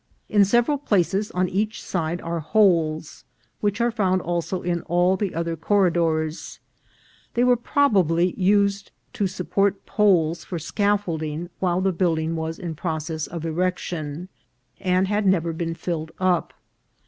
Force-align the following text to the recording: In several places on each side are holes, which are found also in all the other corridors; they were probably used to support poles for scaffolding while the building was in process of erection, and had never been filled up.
In 0.29 0.43
several 0.45 0.79
places 0.79 1.29
on 1.29 1.47
each 1.47 1.79
side 1.83 2.21
are 2.21 2.39
holes, 2.39 3.23
which 3.59 3.79
are 3.79 3.91
found 3.91 4.19
also 4.23 4.63
in 4.63 4.81
all 4.87 5.15
the 5.15 5.35
other 5.35 5.55
corridors; 5.55 6.59
they 7.35 7.43
were 7.43 7.55
probably 7.55 8.33
used 8.35 8.89
to 9.13 9.27
support 9.27 9.85
poles 9.85 10.43
for 10.43 10.57
scaffolding 10.57 11.51
while 11.59 11.81
the 11.81 11.91
building 11.91 12.35
was 12.35 12.57
in 12.57 12.73
process 12.73 13.27
of 13.27 13.45
erection, 13.45 14.27
and 14.79 15.07
had 15.07 15.27
never 15.27 15.53
been 15.53 15.75
filled 15.75 16.11
up. 16.19 16.55